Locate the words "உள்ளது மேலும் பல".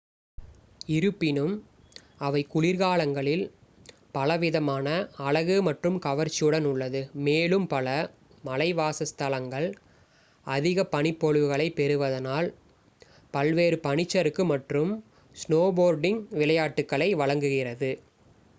6.69-7.89